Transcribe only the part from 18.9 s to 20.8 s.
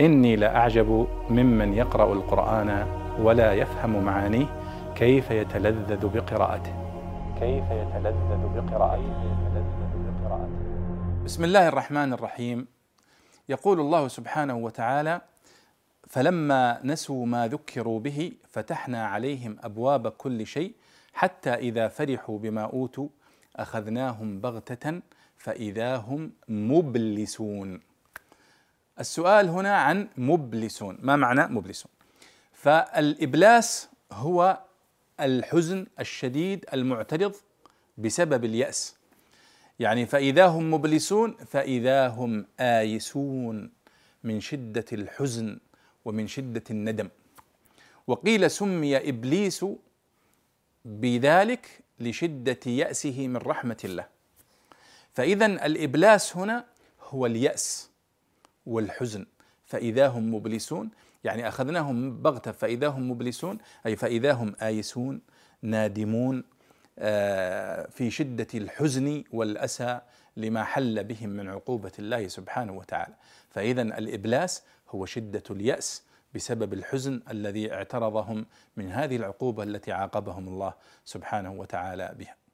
عليهم أبواب كل شيء